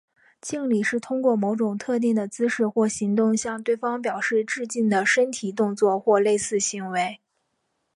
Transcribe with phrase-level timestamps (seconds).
[0.41, 7.19] 敬礼是通过某种特定的姿势或行动向对方表示致敬的身体动作或类似行为。